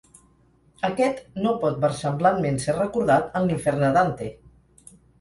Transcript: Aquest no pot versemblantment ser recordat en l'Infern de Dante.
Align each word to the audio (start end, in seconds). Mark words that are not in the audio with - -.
Aquest 0.89 1.19
no 1.43 1.51
pot 1.65 1.77
versemblantment 1.85 2.59
ser 2.65 2.77
recordat 2.81 3.41
en 3.41 3.49
l'Infern 3.53 3.89
de 3.89 3.97
Dante. 4.03 4.35